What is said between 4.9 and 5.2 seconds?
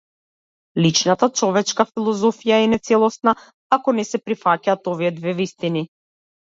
овие